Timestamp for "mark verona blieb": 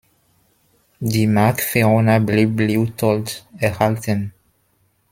1.27-2.59